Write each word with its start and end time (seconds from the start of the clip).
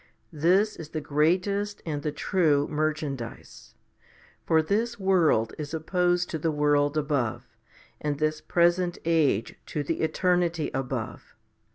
This 0.33 0.77
is 0.77 0.89
the 0.89 0.99
greatest 0.99 1.83
and 1.85 2.01
the 2.01 2.11
true 2.11 2.67
merchandise. 2.67 3.75
For 4.47 4.63
this 4.63 4.99
world 4.99 5.53
is 5.59 5.75
opposed 5.75 6.27
to 6.31 6.39
the 6.39 6.49
world 6.49 6.97
above, 6.97 7.45
and 7.99 8.17
this 8.17 8.41
present 8.41 8.97
age 9.05 9.57
to 9.67 9.83
the 9.83 10.01
eternity 10.01 10.71
above. 10.73 11.35